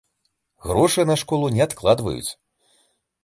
Грошы 0.69 1.03
на 1.09 1.17
школу 1.23 1.51
не 1.57 1.61
адкладваюць. 1.67 2.31